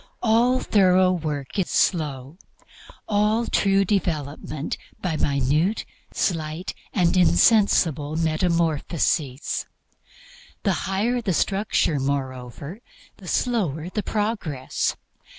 [0.23, 2.39] All thorough work is slow;
[3.07, 9.67] all true development by minute, slight and insensible metamorphoses.
[10.63, 12.79] The higher the structure, moreover,
[13.17, 14.95] the slower the progress.